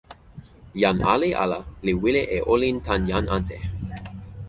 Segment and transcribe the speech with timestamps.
[0.81, 3.57] jan ali ala li wile e olin tan jan ante.